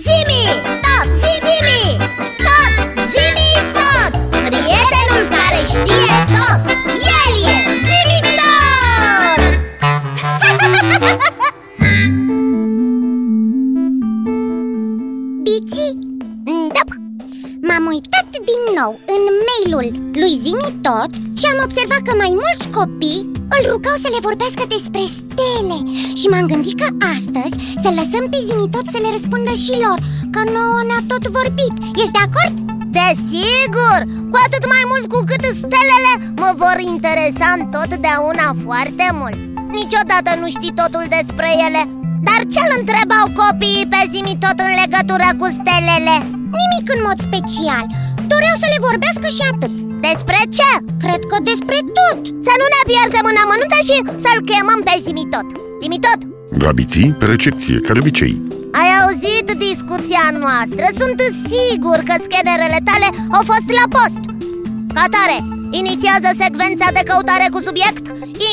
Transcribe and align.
Zimi, 0.00 0.44
tot, 0.82 1.08
zimi, 1.14 1.82
tot, 2.46 2.74
zimi, 3.12 3.50
tot! 3.78 4.12
Prietenul 4.30 5.24
care 5.36 5.60
știe 5.66 6.16
tot, 6.34 6.60
el 7.20 7.34
e 7.54 7.56
zimi 7.86 8.18
tot! 8.38 9.40
Bici, 15.44 15.80
Da, 16.72 16.82
m-am 17.68 17.86
uitat 17.86 18.28
din 18.30 18.60
nou 18.76 19.00
în 19.06 19.22
mailul 19.48 20.10
lui 20.12 20.38
Zimi 20.42 20.78
Tot 20.82 21.10
și 21.38 21.44
am 21.52 21.60
observat 21.64 21.98
că 22.04 22.14
mai 22.16 22.38
mulți 22.42 22.68
copii 22.68 23.30
îl 23.56 23.64
rugau 23.72 23.96
să 24.04 24.08
le 24.14 24.24
vorbească 24.28 24.62
despre 24.74 25.04
stele 25.18 25.78
Și 26.20 26.26
m-am 26.30 26.46
gândit 26.50 26.76
că 26.80 26.88
astăzi 27.14 27.54
să 27.82 27.88
lăsăm 27.98 28.24
pe 28.32 28.38
Zimi 28.46 28.72
Tot 28.74 28.86
să 28.94 28.98
le 29.04 29.10
răspundă 29.16 29.52
și 29.64 29.74
lor 29.84 29.98
Că 30.34 30.40
nouă 30.56 30.80
ne-a 30.88 31.02
tot 31.10 31.24
vorbit. 31.38 31.74
Ești 32.02 32.16
de 32.18 32.22
acord? 32.28 32.56
desigur, 32.98 34.00
cu 34.32 34.36
atât 34.46 34.64
mai 34.74 34.84
mult 34.90 35.04
cu 35.12 35.20
cât 35.30 35.44
stelele 35.60 36.12
mă 36.42 36.50
vor 36.62 36.76
interesa 36.94 37.48
întotdeauna 37.60 38.46
foarte 38.66 39.06
mult. 39.20 39.38
Niciodată 39.78 40.30
nu 40.40 40.46
știi 40.54 40.78
totul 40.82 41.04
despre 41.16 41.48
ele. 41.66 41.82
Dar 42.28 42.40
ce-l 42.52 42.70
întrebau 42.80 43.26
copiii 43.42 43.90
pe 43.92 44.00
zimi 44.12 44.40
tot 44.44 44.58
în 44.66 44.72
legătură 44.82 45.28
cu 45.40 45.46
stelele? 45.58 46.16
Nimic 46.58 46.86
în 46.94 47.00
mod 47.06 47.18
special. 47.28 47.84
Doreau 48.30 48.56
să 48.62 48.66
le 48.72 48.84
vorbească 48.88 49.28
și 49.36 49.42
atât 49.52 49.74
Despre 50.08 50.38
ce? 50.56 50.70
Cred 51.04 51.22
că 51.30 51.36
despre 51.50 51.78
tot. 51.98 52.20
Să 52.46 52.52
nu 52.60 52.66
ne 52.74 52.82
pierdem 52.90 53.24
în 53.32 53.38
amănunte 53.44 53.80
și 53.88 53.96
să-l 54.24 54.40
chemăm 54.50 54.80
pe 54.88 54.94
Zimitot 55.06 55.48
Zimitot, 55.82 56.20
Gabiții 56.62 57.14
pe 57.18 57.24
recepție, 57.24 57.76
ca 57.86 57.92
de 57.92 57.98
obicei. 57.98 58.34
Ai 58.80 58.90
auzit 59.00 59.46
discuția 59.68 60.24
noastră? 60.44 60.84
Sunt 61.00 61.18
sigur 61.52 61.98
că 62.08 62.14
scanerele 62.24 62.80
tale 62.88 63.08
au 63.36 63.42
fost 63.50 63.68
la 63.78 63.86
post. 63.96 64.22
Ca 64.96 65.04
tare, 65.14 65.36
inițiază 65.80 66.28
secvența 66.42 66.88
de 66.96 67.02
căutare 67.10 67.46
cu 67.54 67.60
subiect. 67.68 68.04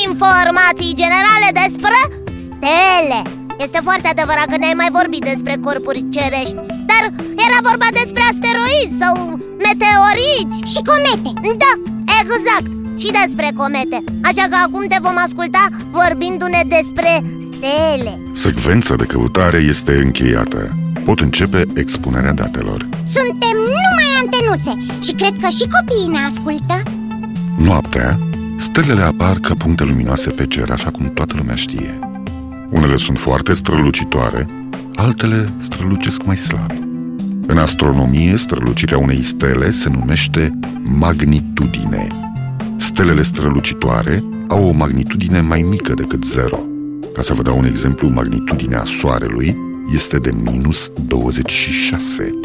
Informații 0.08 0.98
generale 1.04 1.50
despre 1.62 1.98
stele 2.46 3.20
Este 3.66 3.80
foarte 3.88 4.08
adevărat 4.08 4.48
că 4.52 4.58
ne-ai 4.58 4.80
mai 4.82 4.90
vorbit 5.00 5.24
despre 5.32 5.56
corpuri 5.66 6.06
cerești 6.16 6.60
Dar 6.90 7.04
era 7.46 7.60
vorba 7.70 7.88
despre 8.00 8.24
asteroizi 8.32 9.00
sau 9.02 9.14
meteoriți. 9.68 10.58
Și 10.72 10.80
comete. 10.90 11.32
Da, 11.64 11.74
exact, 12.22 12.70
și 13.02 13.10
despre 13.22 13.48
comete. 13.62 13.98
Așa 14.30 14.46
că 14.52 14.58
acum 14.66 14.84
te 14.92 14.98
vom 15.06 15.18
asculta 15.26 15.64
vorbindu-ne 16.00 16.62
despre 16.78 17.12
stele. 17.50 18.14
Secvența 18.46 18.96
de 18.96 19.06
căutare 19.06 19.60
este 19.74 19.94
încheiată. 20.06 20.62
Pot 21.06 21.20
începe 21.20 21.62
expunerea 21.74 22.34
datelor. 22.44 22.80
Suntem 23.18 23.56
numai 23.78 24.10
antenuțe 24.22 24.74
și 25.06 25.12
cred 25.20 25.36
că 25.42 25.50
și 25.58 25.66
copiii 25.76 26.14
ne 26.16 26.22
ascultă. 26.30 26.76
Noaptea, 27.58 28.20
stelele 28.58 29.04
apar 29.04 29.38
ca 29.38 29.54
puncte 29.58 29.84
luminoase 29.84 30.30
pe 30.30 30.46
cer, 30.48 30.70
așa 30.70 30.90
cum 30.92 31.14
toată 31.14 31.34
lumea 31.38 31.56
știe 31.56 32.11
Unele 32.72 32.96
sunt 32.96 33.18
foarte 33.18 33.54
strălucitoare, 33.54 34.48
altele 34.96 35.54
strălucesc 35.60 36.24
mai 36.24 36.38
slab. 36.38 36.72
În 37.48 37.58
astronomie, 37.58 38.38
strălucirea 38.38 38.98
unei 38.98 39.24
stele 39.24 39.70
se 39.70 39.90
numește 39.90 40.60
magnitudine. 40.82 42.08
Stelele 42.78 43.22
strălucitoare 43.22 44.24
au 44.48 44.68
o 44.68 44.72
magnitudine 44.72 45.42
mai 45.42 45.62
mică 45.62 45.94
decât 45.94 46.24
zero. 46.24 46.58
Ca 47.14 47.22
să 47.22 47.34
vă 47.34 47.42
dau 47.42 47.58
un 47.58 47.66
exemplu, 47.66 48.10
magnitudinea 48.10 48.84
Soarelui 48.86 49.58
este 49.94 50.18
de 50.18 50.32
minus 50.44 50.92
26 51.08 52.40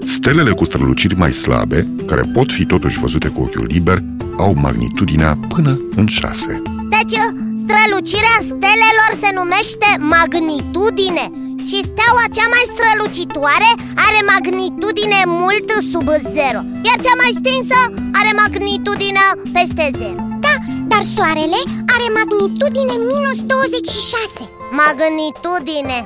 Stelele 0.00 0.50
cu 0.50 0.64
străluciri 0.64 1.16
mai 1.16 1.32
slabe, 1.32 1.94
care 2.06 2.30
pot 2.32 2.52
fi 2.52 2.64
totuși 2.64 2.98
văzute 2.98 3.28
cu 3.28 3.40
ochiul 3.40 3.66
liber, 3.66 3.98
au 4.36 4.54
magnitudinea 4.54 5.38
până 5.48 5.80
în 5.96 6.06
6. 6.06 6.62
Deci, 6.88 7.18
strălucirea 7.66 8.38
stelelor 8.50 9.10
se 9.22 9.30
numește 9.38 9.88
magnitudine 10.14 11.26
Și 11.68 11.78
steaua 11.90 12.26
cea 12.36 12.48
mai 12.54 12.64
strălucitoare 12.72 13.70
are 14.06 14.20
magnitudine 14.32 15.20
mult 15.40 15.68
sub 15.92 16.08
zero 16.36 16.60
Iar 16.88 16.98
cea 17.04 17.16
mai 17.22 17.32
stinsă 17.40 17.78
are 18.20 18.32
magnitudine 18.42 19.24
peste 19.56 19.84
zero 20.00 20.20
Da, 20.44 20.54
dar 20.92 21.02
soarele 21.14 21.60
are 21.94 22.06
magnitudine 22.18 22.94
minus 23.12 23.38
26 23.52 24.42
Magnitudine 24.82 25.98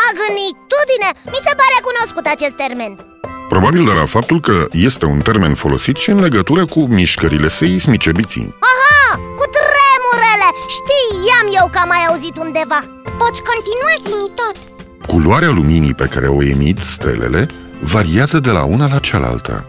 Magnitudine! 0.00 1.08
Mi 1.32 1.40
se 1.46 1.52
pare 1.60 1.78
cunoscut 1.88 2.26
acest 2.34 2.56
termen 2.62 2.92
Probabil 3.52 3.84
de 3.84 3.92
la 4.00 4.06
faptul 4.06 4.40
că 4.40 4.56
este 4.88 5.04
un 5.06 5.20
termen 5.28 5.54
folosit 5.54 5.96
și 5.96 6.10
în 6.10 6.20
legătură 6.20 6.64
cu 6.66 6.80
mișcările 6.80 7.48
seismice 7.48 8.12
biții. 8.12 8.54
Aha! 8.70 9.16
Cu 9.16 9.44
tremurele! 9.51 9.51
Știam 10.76 11.46
eu 11.60 11.68
că 11.72 11.78
am 11.78 11.88
mai 11.88 12.04
auzit 12.08 12.36
undeva 12.36 12.80
Poți 13.20 13.42
continua, 13.50 13.94
zimi 14.06 14.32
tot 14.40 14.56
Culoarea 15.06 15.50
luminii 15.50 15.94
pe 15.94 16.06
care 16.06 16.26
o 16.26 16.42
emit 16.42 16.78
stelele 16.78 17.48
variază 17.80 18.40
de 18.40 18.50
la 18.50 18.64
una 18.64 18.88
la 18.88 18.98
cealaltă. 18.98 19.66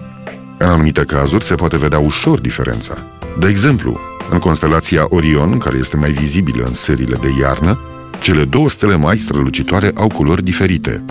În 0.58 0.68
anumite 0.68 1.04
cazuri 1.04 1.44
se 1.44 1.56
poate 1.56 1.78
vedea 1.78 2.00
ușor 2.00 2.40
diferența. 2.40 2.94
De 3.40 3.48
exemplu, 3.48 4.00
în 4.32 4.40
constelația 4.40 5.06
Orion, 5.10 5.58
care 5.58 5.78
este 5.78 5.98
mai 5.98 6.12
vizibilă 6.12 6.64
în 6.66 6.74
seriile 6.74 7.18
de 7.22 7.30
iarnă, 7.40 7.80
cele 8.22 8.44
două 8.44 8.70
stele 8.70 8.96
mai 8.96 9.18
strălucitoare 9.18 9.92
au 9.96 10.08
culori 10.08 10.44
diferite. 10.44 11.06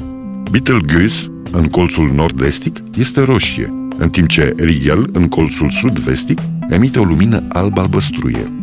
Betelgeuse, 0.51 1.33
în 1.51 1.69
colțul 1.69 2.11
nord-estic, 2.15 2.77
este 2.97 3.23
roșie, 3.23 3.75
în 3.99 4.11
timp 4.11 4.29
ce 4.29 4.55
Rigel, 4.57 5.09
în 5.13 5.29
colțul 5.29 5.71
sud-vestic, 5.71 6.39
emite 6.69 6.99
o 6.99 7.05
lumină 7.05 7.43
alb-albăstruie. 7.49 8.62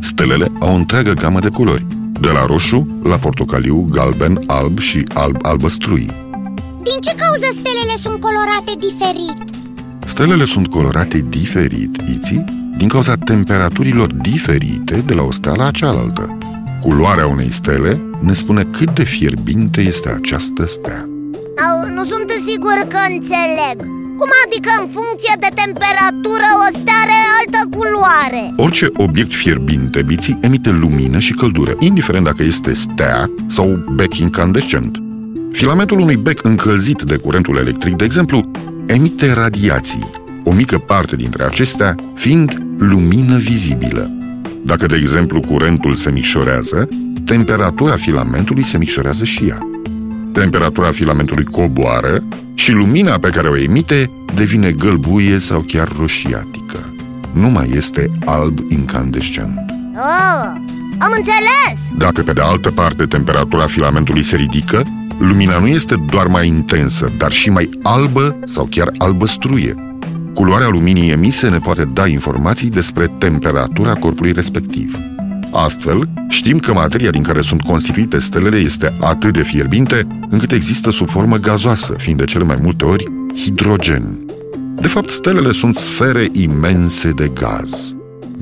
Stelele 0.00 0.52
au 0.60 0.72
o 0.72 0.74
întreagă 0.74 1.12
gamă 1.12 1.40
de 1.40 1.48
culori, 1.48 1.86
de 2.20 2.28
la 2.28 2.46
roșu 2.46 3.00
la 3.02 3.16
portocaliu, 3.16 3.86
galben, 3.90 4.38
alb 4.46 4.78
și 4.78 5.04
alb-albăstrui. 5.14 6.10
Din 6.82 7.00
ce 7.00 7.14
cauză 7.16 7.48
stelele 7.52 7.96
sunt 8.00 8.20
colorate 8.20 8.72
diferit? 8.78 9.56
Stelele 10.06 10.44
sunt 10.44 10.68
colorate 10.68 11.18
diferit, 11.28 11.96
iții, 12.14 12.44
din 12.76 12.88
cauza 12.88 13.16
temperaturilor 13.16 14.12
diferite 14.12 14.96
de 15.06 15.14
la 15.14 15.22
o 15.22 15.30
stea 15.30 15.54
la 15.54 15.70
cealaltă. 15.70 16.38
Culoarea 16.80 17.26
unei 17.26 17.52
stele 17.52 18.00
ne 18.20 18.32
spune 18.32 18.64
cât 18.64 18.94
de 18.94 19.04
fierbinte 19.04 19.80
este 19.80 20.08
această 20.08 20.66
stea. 20.66 21.08
Au, 21.70 21.94
Nu 21.94 22.04
sunt 22.04 22.30
sigur 22.46 22.86
că 22.88 22.98
înțeleg 23.08 23.97
Cum 24.20 24.30
adică 24.44 24.70
în 24.80 24.88
funcție 24.96 25.34
de 25.40 25.50
temperatură 25.62 26.48
o 26.64 26.68
stea 26.78 26.98
are 27.04 27.18
altă 27.38 27.60
culoare? 27.76 28.52
Orice 28.56 28.86
obiect 28.96 29.34
fierbinte, 29.34 30.02
biții, 30.02 30.38
emite 30.40 30.70
lumină 30.70 31.18
și 31.18 31.32
căldură, 31.32 31.74
indiferent 31.78 32.24
dacă 32.24 32.42
este 32.42 32.72
stea 32.72 33.30
sau 33.46 33.66
bec 33.94 34.14
incandescent. 34.14 34.98
Filamentul 35.52 35.98
unui 35.98 36.16
bec 36.16 36.44
încălzit 36.44 37.02
de 37.02 37.16
curentul 37.16 37.56
electric, 37.56 37.96
de 37.96 38.04
exemplu, 38.04 38.50
emite 38.86 39.32
radiații, 39.32 40.10
o 40.44 40.52
mică 40.52 40.78
parte 40.78 41.16
dintre 41.16 41.44
acestea 41.44 41.94
fiind 42.14 42.62
lumină 42.78 43.36
vizibilă. 43.36 44.10
Dacă, 44.64 44.86
de 44.86 44.96
exemplu, 44.96 45.40
curentul 45.40 45.94
se 45.94 46.10
micșorează, 46.10 46.88
temperatura 47.24 47.96
filamentului 47.96 48.64
se 48.64 48.78
micșorează 48.78 49.24
și 49.24 49.44
ea. 49.44 49.58
Temperatura 50.38 50.90
filamentului 50.90 51.44
coboară 51.44 52.22
și 52.54 52.72
lumina 52.72 53.18
pe 53.18 53.28
care 53.28 53.48
o 53.48 53.56
emite 53.56 54.10
devine 54.34 54.70
gălbuie 54.70 55.38
sau 55.38 55.60
chiar 55.60 55.88
roșiatică. 55.98 56.94
Nu 57.32 57.48
mai 57.48 57.70
este 57.74 58.10
alb 58.24 58.58
incandescent. 58.68 59.58
Oh, 59.94 60.44
am 60.98 61.12
înțeles! 61.16 61.96
Dacă 61.96 62.22
pe 62.22 62.32
de 62.32 62.40
altă 62.40 62.70
parte 62.70 63.04
temperatura 63.04 63.66
filamentului 63.66 64.22
se 64.22 64.36
ridică, 64.36 64.82
lumina 65.18 65.58
nu 65.58 65.66
este 65.66 65.94
doar 66.10 66.26
mai 66.26 66.46
intensă, 66.46 67.12
dar 67.18 67.30
și 67.30 67.50
mai 67.50 67.70
albă 67.82 68.36
sau 68.44 68.66
chiar 68.70 68.90
albăstruie. 68.98 69.74
Culoarea 70.34 70.68
luminii 70.68 71.10
emise 71.10 71.48
ne 71.48 71.58
poate 71.58 71.84
da 71.84 72.06
informații 72.06 72.68
despre 72.68 73.06
temperatura 73.06 73.94
corpului 73.94 74.32
respectiv. 74.32 74.96
Astfel, 75.52 76.08
știm 76.28 76.58
că 76.58 76.72
materia 76.72 77.10
din 77.10 77.22
care 77.22 77.40
sunt 77.40 77.62
constituite 77.62 78.18
stelele 78.18 78.56
este 78.56 78.94
atât 79.00 79.32
de 79.32 79.42
fierbinte 79.42 80.06
încât 80.30 80.52
există 80.52 80.90
sub 80.90 81.08
formă 81.08 81.36
gazoasă, 81.36 81.94
fiind 81.98 82.18
de 82.18 82.24
cele 82.24 82.44
mai 82.44 82.58
multe 82.62 82.84
ori 82.84 83.04
hidrogen. 83.36 84.18
De 84.80 84.88
fapt, 84.88 85.10
stelele 85.10 85.52
sunt 85.52 85.76
sfere 85.76 86.28
imense 86.32 87.10
de 87.10 87.30
gaz. 87.34 87.94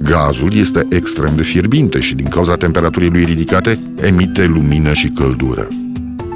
Gazul 0.03 0.55
este 0.55 0.87
extrem 0.91 1.37
de 1.37 1.43
fierbinte 1.43 1.99
și 1.99 2.14
din 2.14 2.29
cauza 2.29 2.56
temperaturii 2.56 3.11
lui 3.11 3.25
ridicate 3.25 3.81
emite 4.02 4.47
lumină 4.47 4.93
și 4.93 5.09
căldură. 5.09 5.69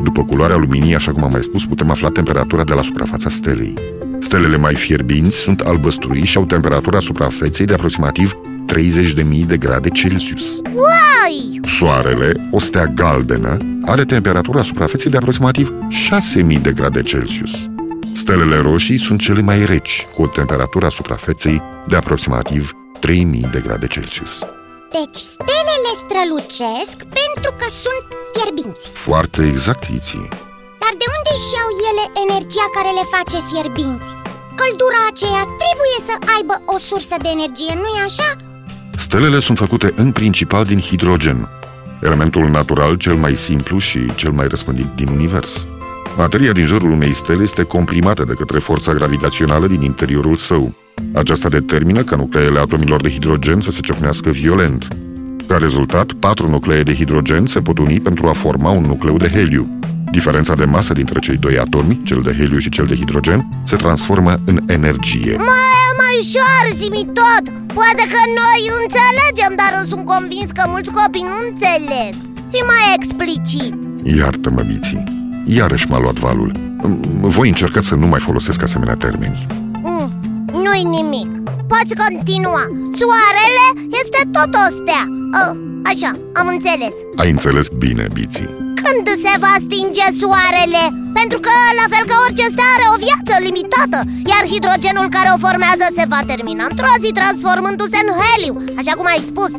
După 0.05 0.25
culoarea 0.25 0.57
luminii, 0.57 0.95
așa 0.95 1.13
cum 1.13 1.25
am 1.25 1.31
mai 1.31 1.43
spus, 1.43 1.65
putem 1.65 1.91
afla 1.91 2.09
temperatura 2.09 2.65
de 2.65 2.73
la 2.73 2.83
suprafața 2.83 3.29
stelei. 3.29 3.75
Stelele 4.19 4.57
mai 4.57 4.75
fierbinți 4.75 5.37
sunt 5.37 5.61
albăstrui 5.61 6.25
și 6.25 6.37
au 6.37 6.45
temperatura 6.45 7.01
suprafeței 7.01 7.67
de 7.67 7.73
aproximativ 7.73 8.37
30.000 8.75 9.47
de 9.47 9.57
grade 9.57 9.89
Celsius. 9.89 10.61
Ai, 11.25 11.61
Soarele, 11.65 12.49
o 12.51 12.59
stea 12.59 12.87
galbenă, 12.87 13.57
are 13.85 14.05
temperatura 14.05 14.63
suprafeței 14.63 15.11
de 15.11 15.17
aproximativ 15.17 15.73
6000 15.89 16.59
de 16.59 16.73
grade 16.73 17.03
Celsius. 17.03 17.69
Stelele 18.15 18.57
roșii 18.57 18.99
sunt 18.99 19.21
cele 19.21 19.41
mai 19.41 19.65
reci, 19.65 20.07
cu 20.15 20.23
o 20.23 20.27
temperatură 20.27 20.87
a 20.87 20.89
suprafeței 20.89 21.63
de 21.87 21.97
aproximativ 21.97 22.73
3000 23.01 23.49
de 23.53 23.61
grade 23.67 23.87
Celsius. 23.87 24.39
Deci 24.97 25.21
stelele 25.33 25.93
strălucesc 26.05 26.97
pentru 27.21 27.51
că 27.59 27.67
sunt 27.85 28.07
fierbinți 28.35 28.85
Foarte 29.07 29.41
exact, 29.53 29.85
Iții. 29.99 30.29
Dar 30.83 30.93
de 31.01 31.07
unde 31.17 31.33
își 31.37 31.53
iau 31.59 31.71
ele 31.91 32.05
energia 32.25 32.69
care 32.77 32.91
le 32.99 33.05
face 33.15 33.39
fierbinți? 33.51 34.11
Căldura 34.61 35.03
aceea 35.13 35.45
trebuie 35.63 35.99
să 36.09 36.15
aibă 36.35 36.55
o 36.75 36.77
sursă 36.89 37.17
de 37.25 37.31
energie, 37.37 37.73
nu-i 37.83 38.01
așa? 38.09 38.31
Stelele 39.01 39.39
sunt 39.39 39.59
făcute 39.59 39.93
în 39.97 40.13
principal 40.13 40.65
din 40.65 40.79
hidrogen, 40.79 41.49
elementul 42.03 42.49
natural 42.51 42.95
cel 42.95 43.15
mai 43.15 43.35
simplu 43.35 43.79
și 43.79 44.15
cel 44.15 44.31
mai 44.31 44.47
răspândit 44.49 44.87
din 44.95 45.09
univers. 45.09 45.67
Materia 46.17 46.53
din 46.53 46.65
jurul 46.65 46.91
unei 46.91 47.15
stele 47.15 47.43
este 47.43 47.63
comprimată 47.63 48.25
de 48.25 48.33
către 48.33 48.59
forța 48.59 48.93
gravitațională 48.93 49.67
din 49.67 49.83
interiorul 49.83 50.37
său. 50.37 50.75
Aceasta 51.15 51.49
determină 51.49 52.03
ca 52.03 52.17
nucleele 52.17 52.59
atomilor 52.59 53.01
de 53.01 53.11
hidrogen 53.11 53.61
să 53.61 53.71
se 53.71 53.81
ciocnească 53.81 54.31
violent. 54.31 54.89
Ca 55.47 55.57
rezultat, 55.57 56.13
patru 56.13 56.49
nuclee 56.49 56.83
de 56.83 56.95
hidrogen 56.95 57.47
se 57.47 57.61
pot 57.61 57.79
uni 57.79 58.01
pentru 58.01 58.27
a 58.27 58.33
forma 58.33 58.71
un 58.71 58.83
nucleu 58.83 59.17
de 59.17 59.29
heliu. 59.29 59.79
Diferența 60.11 60.55
de 60.55 60.65
masă 60.65 60.93
dintre 60.93 61.19
cei 61.19 61.37
doi 61.37 61.59
atomi, 61.59 62.01
cel 62.05 62.21
de 62.21 62.35
heliu 62.39 62.59
și 62.59 62.69
cel 62.69 62.85
de 62.87 62.95
hidrogen, 62.95 63.49
se 63.65 63.77
transformă 63.77 64.35
în 64.47 64.63
energie. 64.67 65.37
Mai, 65.37 65.89
mai 66.01 66.15
ușor, 66.21 66.65
zi 66.81 66.89
tot 67.05 67.45
Poate 67.75 68.05
că 68.13 68.21
noi 68.41 68.61
înțelegem, 68.83 69.53
dar 69.57 69.87
sunt 69.89 70.05
convins 70.07 70.51
că 70.55 70.63
mulți 70.67 70.91
copii 70.91 71.27
nu 71.33 71.37
înțeleg 71.49 72.13
Fii 72.51 72.65
mai 72.73 72.95
explicit 72.99 73.75
Iartă-mă, 74.19 74.63
Biții. 74.63 75.05
Iarăși 75.47 75.87
m-a 75.89 75.99
luat 76.01 76.19
valul. 76.19 76.53
Voi 77.21 77.49
încerca 77.49 77.81
să 77.81 77.95
nu 77.95 78.07
mai 78.07 78.21
folosesc 78.21 78.63
asemenea 78.63 78.95
termeni. 78.95 79.47
mm, 79.83 80.21
Nu-i 80.53 80.85
nimic 80.97 81.31
Poți 81.69 81.95
continua 82.05 82.63
Soarele 82.99 83.67
este 84.03 84.29
tot 84.33 84.55
o 84.55 84.75
stea 84.81 85.03
oh, 85.43 85.57
Așa, 85.85 86.19
am 86.35 86.49
înțeles 86.49 86.95
Ai 87.17 87.31
înțeles 87.31 87.67
bine, 87.79 88.07
Biții. 88.13 88.70
Când 88.93 89.09
se 89.25 89.35
va 89.45 89.55
stinge 89.67 90.07
soarele? 90.21 90.83
Pentru 91.21 91.39
că, 91.47 91.55
la 91.81 91.87
fel 91.93 92.05
ca 92.11 92.17
orice 92.27 92.47
stea, 92.55 92.71
are 92.77 92.87
o 92.95 93.01
viață 93.07 93.35
limitată 93.47 93.99
Iar 94.33 94.43
hidrogenul 94.53 95.09
care 95.17 95.29
o 95.35 95.43
formează 95.47 95.87
se 95.99 96.05
va 96.13 96.21
termina 96.31 96.65
într-o 96.71 96.95
zi 97.03 97.11
transformându-se 97.21 97.99
în 98.05 98.11
heliu 98.21 98.55
Așa 98.81 98.93
cum 98.99 99.07
ai 99.13 99.23
spus 99.31 99.51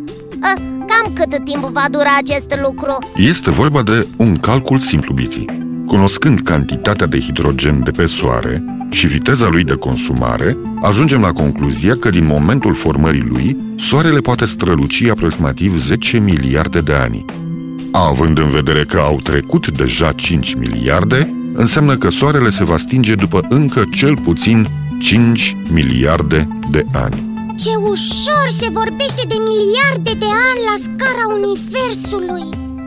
Ah, 0.47 0.57
Cam 0.89 1.05
cât 1.17 1.31
timp 1.49 1.63
va 1.77 1.85
dura 1.95 2.13
acest 2.23 2.49
lucru? 2.65 2.93
Este 3.31 3.49
vorba 3.61 3.81
de 3.91 4.07
un 4.25 4.31
calcul 4.47 4.79
simplu, 4.79 5.13
Biții. 5.13 5.49
Cunoscând 5.87 6.39
cantitatea 6.39 7.07
de 7.13 7.19
hidrogen 7.19 7.77
de 7.83 7.91
pe 7.91 8.05
Soare 8.05 8.63
și 8.89 9.07
viteza 9.07 9.47
lui 9.47 9.63
de 9.63 9.75
consumare, 9.75 10.57
ajungem 10.81 11.21
la 11.21 11.31
concluzia 11.31 11.95
că 11.95 12.09
din 12.09 12.25
momentul 12.25 12.73
formării 12.73 13.29
lui, 13.33 13.57
Soarele 13.77 14.19
poate 14.19 14.45
străluci 14.45 15.03
aproximativ 15.03 15.77
10 15.77 16.17
miliarde 16.17 16.79
de 16.79 16.93
ani. 16.93 17.25
Având 17.91 18.38
în 18.38 18.49
vedere 18.49 18.83
că 18.83 18.97
au 18.97 19.19
trecut 19.23 19.77
deja 19.77 20.11
5 20.11 20.53
miliarde, 20.53 21.33
înseamnă 21.53 21.97
că 21.97 22.09
Soarele 22.09 22.49
se 22.49 22.63
va 22.63 22.77
stinge 22.77 23.15
după 23.15 23.45
încă 23.49 23.83
cel 23.93 24.17
puțin 24.17 24.67
5 24.99 25.57
miliarde 25.71 26.47
de 26.69 26.85
ani. 26.93 27.29
Ce 27.55 27.69
ușor 27.75 28.47
se 28.59 28.67
vorbește 28.71 29.23
de 29.27 29.35
miliarde 29.51 30.11
de 30.19 30.31
ani 30.49 30.61
la 30.69 30.75
scara 30.77 31.25
Universului 31.39 32.43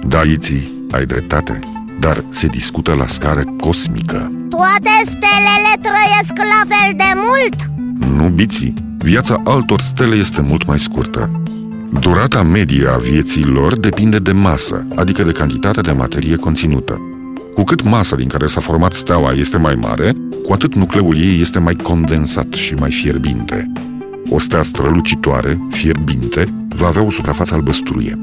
Da, 0.06 0.20
Iții, 0.22 0.86
ai 0.90 1.06
dreptate, 1.06 1.58
dar 2.00 2.24
se 2.30 2.46
discută 2.46 2.92
la 2.92 3.06
scară 3.08 3.44
cosmică. 3.60 4.32
Toate 4.48 4.94
stelele 5.04 5.74
trăiesc 5.82 6.34
la 6.36 6.62
fel 6.68 6.92
de 6.96 7.10
mult? 7.14 7.70
Nu, 8.16 8.28
Biții, 8.28 8.72
viața 8.98 9.42
altor 9.44 9.80
stele 9.80 10.14
este 10.14 10.40
mult 10.40 10.66
mai 10.66 10.78
scurtă. 10.78 11.42
Durata 12.00 12.42
medie 12.42 12.88
a 12.88 12.96
vieții 12.96 13.44
lor 13.44 13.78
depinde 13.78 14.18
de 14.18 14.32
masă, 14.32 14.86
adică 14.94 15.22
de 15.22 15.32
cantitatea 15.32 15.82
de 15.82 15.92
materie 15.92 16.36
conținută. 16.36 17.00
Cu 17.54 17.64
cât 17.64 17.82
masa 17.82 18.16
din 18.16 18.28
care 18.28 18.46
s-a 18.46 18.60
format 18.60 18.92
steaua 18.92 19.32
este 19.32 19.56
mai 19.56 19.74
mare, 19.74 20.12
cu 20.46 20.52
atât 20.52 20.74
nucleul 20.74 21.16
ei 21.16 21.40
este 21.40 21.58
mai 21.58 21.74
condensat 21.74 22.52
și 22.52 22.74
mai 22.74 22.90
fierbinte. 22.90 23.72
O 24.30 24.38
stea 24.38 24.62
strălucitoare, 24.62 25.58
fierbinte, 25.70 26.44
va 26.68 26.86
avea 26.86 27.02
o 27.02 27.10
suprafață 27.10 27.54
albăstruie. 27.54 28.18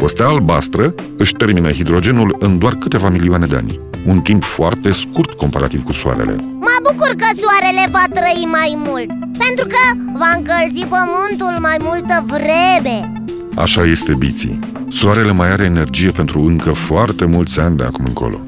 O 0.00 0.08
stea 0.08 0.26
albastră 0.26 0.94
își 1.16 1.34
termină 1.34 1.70
hidrogenul 1.70 2.36
în 2.38 2.58
doar 2.58 2.74
câteva 2.74 3.08
milioane 3.08 3.46
de 3.46 3.56
ani, 3.56 3.80
un 4.06 4.20
timp 4.20 4.42
foarte 4.42 4.92
scurt 4.92 5.30
comparativ 5.30 5.84
cu 5.84 5.92
Soarele. 5.92 6.34
Mă 6.36 6.76
bucur 6.82 7.08
că 7.08 7.26
soarele 7.40 7.88
va 7.90 8.04
trăi 8.14 8.48
mai 8.50 8.74
mult 8.76 9.08
Pentru 9.38 9.66
că 9.66 9.82
va 10.18 10.30
încălzi 10.36 10.86
pământul 10.94 11.60
mai 11.60 11.76
multă 11.80 12.24
vreme 12.26 13.15
Așa 13.56 13.84
este, 13.84 14.14
Biții. 14.14 14.58
Soarele 14.88 15.32
mai 15.32 15.50
are 15.50 15.64
energie 15.64 16.10
pentru 16.10 16.40
încă 16.40 16.72
foarte 16.72 17.24
mulți 17.24 17.60
ani 17.60 17.76
de 17.76 17.82
acum 17.82 18.04
încolo. 18.04 18.40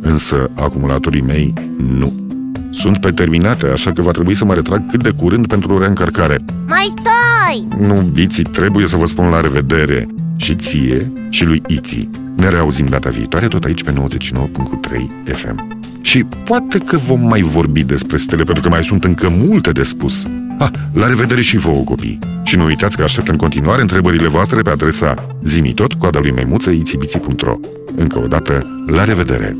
Însă 0.00 0.50
acumulatorii 0.54 1.22
mei 1.22 1.54
nu. 1.98 2.12
Sunt 2.70 3.00
pe 3.00 3.10
terminate, 3.10 3.66
așa 3.66 3.92
că 3.92 4.02
va 4.02 4.10
trebui 4.10 4.34
să 4.34 4.44
mă 4.44 4.54
retrag 4.54 4.90
cât 4.90 5.02
de 5.02 5.10
curând 5.10 5.46
pentru 5.46 5.78
reîncărcare. 5.78 6.44
Mai 6.68 6.94
stai! 6.98 7.86
Nu, 7.86 7.94
Biții, 7.94 8.44
trebuie 8.44 8.86
să 8.86 8.96
vă 8.96 9.04
spun 9.04 9.28
la 9.28 9.40
revedere 9.40 10.06
și 10.36 10.54
ție 10.54 11.12
și 11.28 11.44
lui 11.44 11.62
Iții. 11.66 12.10
Ne 12.40 12.48
reauzim 12.48 12.86
data 12.86 13.10
viitoare 13.10 13.48
tot 13.48 13.64
aici 13.64 13.84
pe 13.84 13.92
99.3 13.92 15.32
FM. 15.34 15.78
Și 16.00 16.24
poate 16.24 16.78
că 16.78 16.96
vom 16.96 17.20
mai 17.20 17.40
vorbi 17.40 17.82
despre 17.82 18.16
stele, 18.16 18.42
pentru 18.42 18.62
că 18.62 18.68
mai 18.68 18.84
sunt 18.84 19.04
încă 19.04 19.28
multe 19.28 19.70
de 19.72 19.82
spus. 19.82 20.26
Ha, 20.58 20.70
la 20.92 21.06
revedere 21.06 21.40
și 21.40 21.56
vouă, 21.56 21.84
copii! 21.84 22.18
Și 22.42 22.56
nu 22.56 22.64
uitați 22.64 22.96
că 22.96 23.02
aștept 23.02 23.28
în 23.28 23.36
continuare 23.36 23.80
întrebările 23.80 24.28
voastre 24.28 24.62
pe 24.62 24.70
adresa 24.70 25.26
zimitot, 25.44 25.92
coada 25.92 26.18
lui 26.18 26.30
maimuță, 26.30 26.70
itibiții.ro 26.70 27.54
Încă 27.96 28.18
o 28.18 28.26
dată, 28.26 28.84
la 28.86 29.04
revedere! 29.04 29.56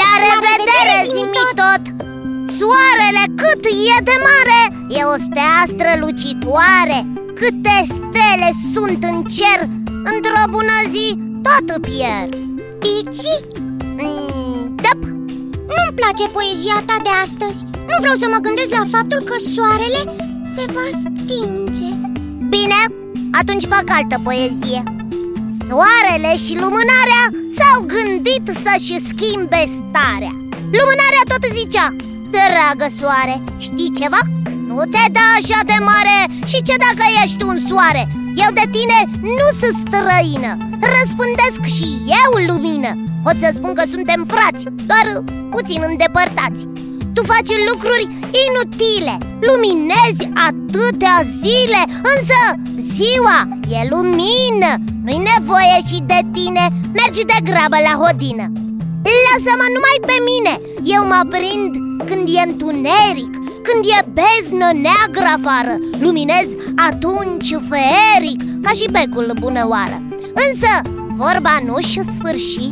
La 0.00 0.12
revedere, 0.26 0.96
zimi 1.14 1.48
tot! 1.60 1.82
Soarele 2.58 3.24
cât 3.40 3.64
e 3.94 4.02
de 4.02 4.16
mare 4.28 4.62
E 4.88 5.00
o 5.14 5.16
stea 5.28 5.56
strălucitoare 5.66 6.98
Câte 7.34 7.76
stele 7.84 8.50
sunt 8.72 9.04
în 9.10 9.22
cer 9.22 9.60
Într-o 10.12 10.42
bună 10.50 10.78
zi 10.92 11.23
tot 11.44 11.80
pierd 11.88 12.32
Piții, 12.82 13.40
mm, 14.00 14.74
Dăp, 14.84 15.00
nu-mi 15.70 15.96
place 16.00 16.24
poezia 16.36 16.78
ta 16.88 16.96
de 17.06 17.12
astăzi. 17.24 17.58
Nu 17.90 17.96
vreau 18.02 18.16
să 18.22 18.26
mă 18.32 18.38
gândesc 18.46 18.70
la 18.78 18.84
faptul 18.94 19.20
că 19.28 19.36
soarele 19.54 20.02
se 20.54 20.64
va 20.74 20.86
stinge. 21.02 21.90
Bine, 22.54 22.80
atunci 23.40 23.70
fac 23.74 23.86
altă 23.98 24.16
poezie. 24.26 24.80
Soarele 25.68 26.32
și 26.44 26.52
lumânarea 26.62 27.24
s-au 27.56 27.78
gândit 27.94 28.44
să-și 28.64 28.96
schimbe 29.08 29.62
starea. 29.76 30.34
Lumânarea 30.78 31.24
tot 31.32 31.44
zicea 31.58 31.86
Dragă 32.34 32.86
soare, 33.00 33.36
știi 33.66 33.92
ceva? 34.00 34.20
Nu 34.68 34.82
te 34.92 35.04
da 35.16 35.26
așa 35.38 35.60
de 35.70 35.78
mare 35.90 36.18
și 36.50 36.58
ce 36.66 36.74
dacă 36.86 37.04
ești 37.24 37.44
un 37.44 37.58
soare? 37.68 38.02
Eu 38.42 38.50
de 38.60 38.66
tine 38.76 38.98
nu 39.38 39.48
sunt 39.60 39.76
străină. 39.84 40.52
Răspândesc 40.96 41.60
și 41.76 41.88
eu 42.22 42.30
lumină. 42.48 42.90
Pot 43.24 43.36
să 43.42 43.48
spun 43.54 43.72
că 43.74 43.84
suntem 43.94 44.20
frați, 44.34 44.62
doar 44.90 45.06
puțin 45.50 45.80
îndepărtați. 45.90 46.62
Tu 47.14 47.20
faci 47.32 47.52
lucruri 47.70 48.04
inutile. 48.46 49.14
Luminezi 49.48 50.24
atâtea 50.48 51.16
zile 51.42 51.82
Însă 52.12 52.40
ziua 52.92 53.38
e 53.76 53.80
lumină. 53.94 54.72
Nu-i 55.04 55.26
nevoie 55.32 55.76
și 55.90 55.98
de 56.12 56.20
tine. 56.36 56.64
Mergi 56.98 57.24
de 57.32 57.38
grabă 57.48 57.78
la 57.88 57.94
hodină. 58.02 58.46
Lasă-mă 59.26 59.66
numai 59.76 59.98
pe 60.10 60.16
mine. 60.30 60.54
Eu 60.94 61.02
mă 61.12 61.20
prind 61.34 61.72
când 62.08 62.24
e 62.38 62.48
întuneric 62.50 63.32
când 63.66 63.84
e 63.96 64.00
beznă 64.18 64.68
neagră 64.84 65.28
afară, 65.36 65.74
luminez 66.04 66.48
atunci 66.88 67.48
feeric, 67.70 68.40
ca 68.64 68.70
și 68.78 68.86
becul 68.96 69.28
bună 69.40 69.64
oară 69.68 69.98
Însă, 70.44 70.72
vorba 71.22 71.54
nu-și 71.66 72.00
sfârși 72.14 72.66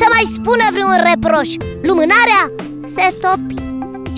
Să 0.00 0.06
mai 0.14 0.24
spună 0.36 0.66
vreun 0.74 0.98
reproș 1.08 1.50
Lumânarea 1.88 2.42
se 2.94 3.06
topi 3.22 3.58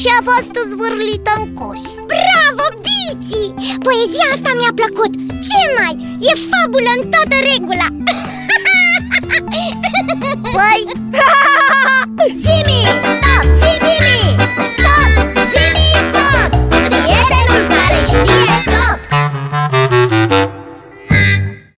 și 0.00 0.08
a 0.18 0.20
fost 0.28 0.54
zvârlită 0.70 1.32
în 1.38 1.44
coș 1.58 1.80
Bravo, 2.12 2.66
Biții! 2.84 3.54
Poezia 3.86 4.28
asta 4.34 4.50
mi-a 4.58 4.72
plăcut 4.80 5.12
Ce 5.48 5.60
mai? 5.76 5.94
E 6.28 6.32
fabulă 6.50 6.90
în 6.96 7.02
toată 7.12 7.36
regula 7.50 7.88
Păi... 10.54 10.82
Zimi! 12.42 12.80
Ah, 12.86 13.44
da, 13.60 13.70
zimi! 13.80 13.97